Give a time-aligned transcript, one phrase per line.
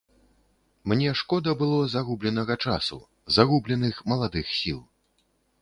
[0.93, 2.97] Мне шкода было загубленага часу,
[3.39, 4.85] загубленых маладых сіл.